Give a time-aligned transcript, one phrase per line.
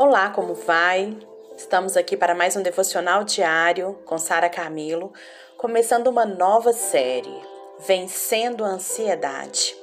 [0.00, 1.18] Olá, como vai?
[1.56, 5.12] Estamos aqui para mais um devocional diário com Sara Camilo,
[5.56, 7.42] começando uma nova série,
[7.80, 9.74] Vencendo a Ansiedade.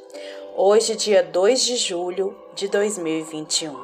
[0.56, 3.78] Hoje, dia 2 de julho de 2021.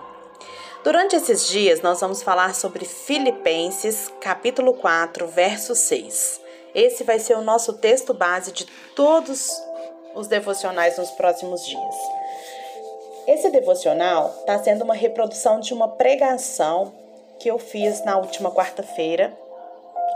[0.85, 6.39] Durante esses dias, nós vamos falar sobre Filipenses, capítulo 4, verso 6.
[6.73, 9.51] Esse vai ser o nosso texto base de todos
[10.15, 11.95] os devocionais nos próximos dias.
[13.27, 16.91] Esse devocional está sendo uma reprodução de uma pregação
[17.39, 19.31] que eu fiz na última quarta-feira,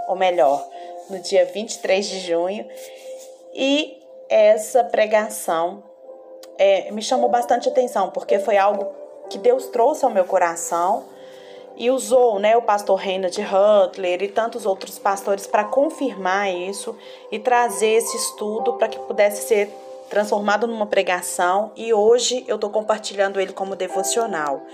[0.07, 0.67] ou melhor,
[1.09, 2.67] no dia 23 de junho,
[3.53, 5.83] e essa pregação
[6.57, 8.87] é, me chamou bastante atenção, porque foi algo
[9.29, 11.05] que Deus trouxe ao meu coração
[11.75, 16.95] e usou né, o pastor Reina de Hutler e tantos outros pastores para confirmar isso
[17.31, 19.69] e trazer esse estudo para que pudesse ser
[20.09, 24.65] transformado numa pregação e hoje eu estou compartilhando ele como devocional.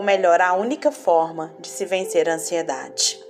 [0.00, 3.22] Ou melhor, a única forma de se vencer a ansiedade.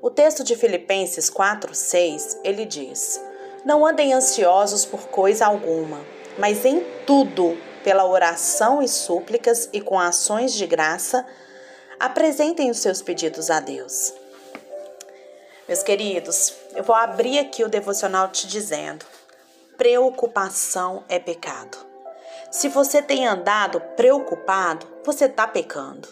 [0.00, 3.20] O texto de Filipenses 4:6, ele diz:
[3.64, 6.00] Não andem ansiosos por coisa alguma,
[6.38, 11.26] mas em tudo pela oração e súplicas e com ações de graça,
[11.98, 14.12] apresentem os seus pedidos a Deus.
[15.68, 19.04] Meus queridos, eu vou abrir aqui o devocional te dizendo:
[19.76, 21.78] preocupação é pecado.
[22.50, 26.08] Se você tem andado preocupado, você está pecando.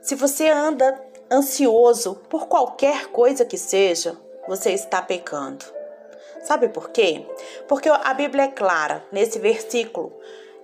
[0.00, 0.98] Se você anda
[1.30, 4.16] ansioso por qualquer coisa que seja,
[4.48, 5.64] você está pecando.
[6.42, 7.26] Sabe por quê?
[7.68, 10.12] Porque a Bíblia é clara nesse versículo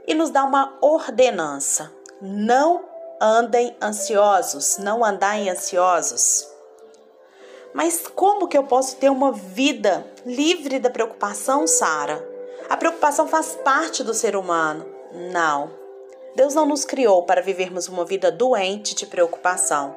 [0.08, 1.92] e nos dá uma ordenança.
[2.20, 2.84] Não
[3.20, 6.48] andem ansiosos, não andai ansiosos.
[7.72, 12.26] Mas como que eu posso ter uma vida livre da preocupação, Sara?
[12.68, 14.84] A preocupação faz parte do ser humano.
[15.32, 15.70] Não.
[16.34, 19.94] Deus não nos criou para vivermos uma vida doente de preocupação.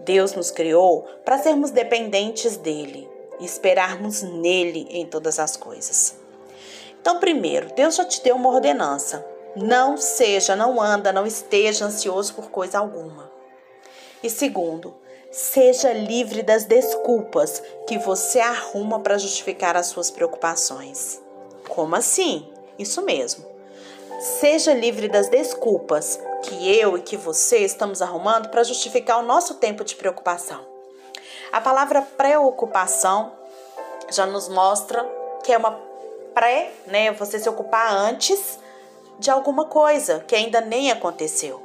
[0.00, 3.12] Deus nos criou para sermos dependentes dele
[3.44, 6.16] esperarmos nele em todas as coisas.
[7.00, 9.26] Então, primeiro, Deus já te deu uma ordenança.
[9.54, 13.30] Não seja, não anda, não esteja ansioso por coisa alguma.
[14.22, 14.94] E segundo,
[15.30, 21.20] seja livre das desculpas que você arruma para justificar as suas preocupações.
[21.68, 22.50] Como assim?
[22.78, 23.44] Isso mesmo.
[24.20, 29.54] Seja livre das desculpas que eu e que você estamos arrumando para justificar o nosso
[29.54, 30.64] tempo de preocupação.
[31.52, 33.32] A palavra preocupação
[34.10, 35.04] já nos mostra
[35.44, 35.78] que é uma
[36.32, 38.58] pré, né, você se ocupar antes
[39.22, 41.62] de alguma coisa que ainda nem aconteceu.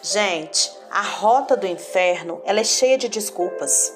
[0.00, 3.92] Gente, a rota do inferno, ela é cheia de desculpas.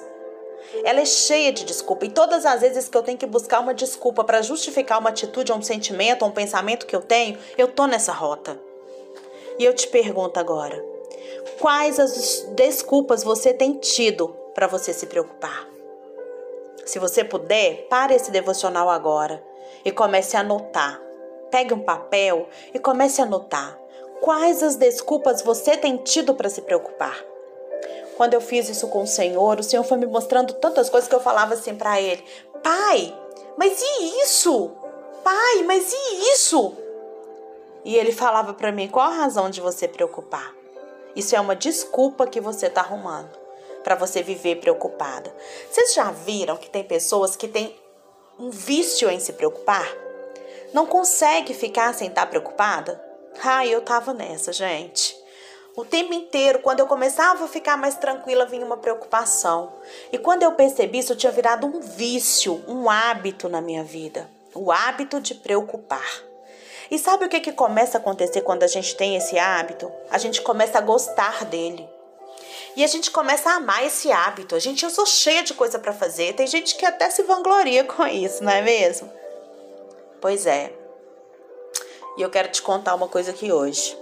[0.83, 2.03] Ela é cheia de desculpa.
[2.05, 5.53] E todas as vezes que eu tenho que buscar uma desculpa para justificar uma atitude,
[5.53, 8.59] um sentimento, um pensamento que eu tenho, eu tô nessa rota.
[9.57, 10.83] E eu te pergunto agora:
[11.61, 15.65] quais as desculpas você tem tido para você se preocupar?
[16.85, 19.41] Se você puder, pare esse devocional agora
[19.85, 21.01] e comece a anotar
[21.53, 23.77] Pegue um papel e comece a anotar
[24.21, 27.15] quais as desculpas você tem tido para se preocupar.
[28.17, 31.13] Quando eu fiz isso com o Senhor, o Senhor foi me mostrando tantas coisas que
[31.13, 32.25] eu falava assim para ele:
[32.63, 33.15] Pai,
[33.55, 34.71] mas e isso?
[35.23, 36.75] Pai, mas e isso?
[37.85, 40.55] E ele falava para mim: qual a razão de você preocupar?
[41.15, 43.29] Isso é uma desculpa que você está arrumando
[43.83, 45.31] para você viver preocupada.
[45.69, 47.79] Vocês já viram que tem pessoas que têm
[48.39, 49.85] um vício em se preocupar?
[50.73, 52.99] Não consegue ficar sem estar preocupada?
[53.43, 55.15] Ai, eu tava nessa, gente.
[55.75, 59.73] O tempo inteiro, quando eu começava a ficar mais tranquila, vinha uma preocupação.
[60.11, 64.29] E quando eu percebi, isso tinha virado um vício, um hábito na minha vida.
[64.53, 66.23] O hábito de preocupar.
[66.89, 69.91] E sabe o que, que começa a acontecer quando a gente tem esse hábito?
[70.09, 71.87] A gente começa a gostar dele.
[72.75, 74.55] E a gente começa a amar esse hábito.
[74.55, 76.33] A gente, eu sou cheia de coisa para fazer.
[76.33, 79.22] Tem gente que até se vangloria com isso, não é mesmo?
[80.23, 80.71] Pois é.
[82.17, 83.97] E eu quero te contar uma coisa aqui hoje.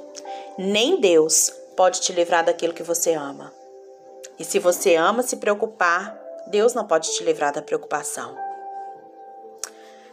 [0.56, 3.52] Nem Deus pode te livrar daquilo que você ama.
[4.38, 6.16] E se você ama se preocupar,
[6.46, 8.38] Deus não pode te livrar da preocupação.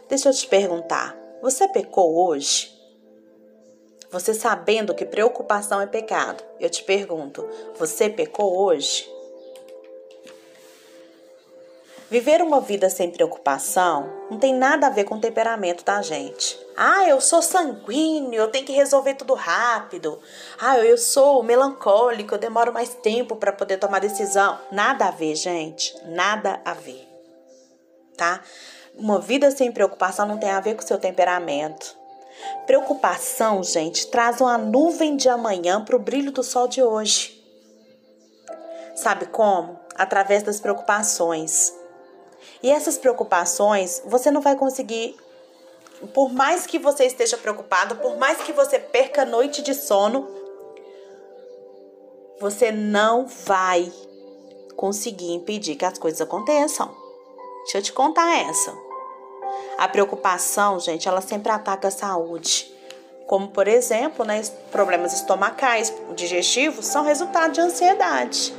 [0.07, 2.75] Deixa eu te perguntar: você pecou hoje?
[4.09, 7.47] Você sabendo que preocupação é pecado, eu te pergunto:
[7.77, 9.07] você pecou hoje?
[12.09, 16.59] Viver uma vida sem preocupação não tem nada a ver com o temperamento da gente.
[16.75, 20.19] Ah, eu sou sanguíneo, eu tenho que resolver tudo rápido.
[20.59, 24.57] Ah, eu sou melancólico, eu demoro mais tempo para poder tomar decisão.
[24.71, 25.95] Nada a ver, gente.
[26.05, 27.07] Nada a ver.
[28.17, 28.41] Tá?
[28.95, 31.95] Uma vida sem preocupação não tem a ver com o seu temperamento.
[32.65, 37.39] Preocupação, gente, traz uma nuvem de amanhã para o brilho do sol de hoje.
[38.95, 39.79] Sabe como?
[39.95, 41.78] Através das preocupações.
[42.61, 45.15] E essas preocupações você não vai conseguir,
[46.13, 50.27] por mais que você esteja preocupado, por mais que você perca noite de sono,
[52.39, 53.91] você não vai
[54.75, 56.95] conseguir impedir que as coisas aconteçam.
[57.63, 58.73] Deixa eu te contar essa.
[59.77, 62.73] A preocupação, gente, ela sempre ataca a saúde.
[63.27, 68.53] Como, por exemplo, né, problemas estomacais, digestivos, são resultado de ansiedade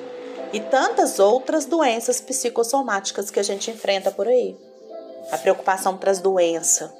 [0.52, 4.56] e tantas outras doenças psicossomáticas que a gente enfrenta por aí.
[5.30, 6.92] A preocupação traz doença,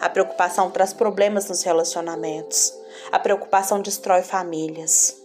[0.00, 2.72] a preocupação traz problemas nos relacionamentos,
[3.10, 5.16] a preocupação destrói famílias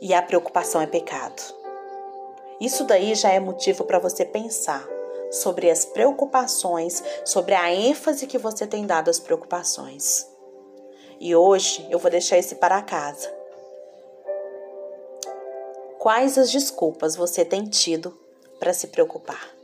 [0.00, 1.42] e a preocupação é pecado.
[2.60, 4.86] Isso daí já é motivo para você pensar
[5.30, 10.28] sobre as preocupações, sobre a ênfase que você tem dado às preocupações.
[11.18, 13.41] E hoje eu vou deixar esse para casa
[16.02, 18.10] Quais as desculpas você tem tido
[18.58, 19.54] para se preocupar?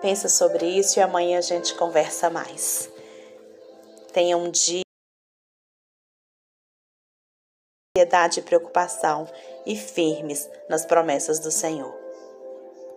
[0.00, 2.90] Pensa sobre isso e amanhã a gente conversa mais.
[4.14, 4.80] Tenha um dia
[7.94, 9.28] ansiedade e preocupação
[9.66, 12.07] e firmes nas promessas do Senhor.